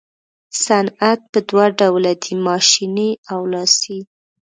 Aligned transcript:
صنعت 0.63 1.19
په 1.31 1.39
دوه 1.49 1.65
ډوله 1.79 2.13
دی 2.23 2.33
ماشیني 2.47 3.09
او 3.31 3.39
لاسي. 3.53 3.99